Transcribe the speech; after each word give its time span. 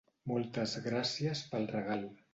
Moltes 0.29 0.73
gràcies 0.87 1.45
pel 1.53 1.73
regal. 1.77 2.03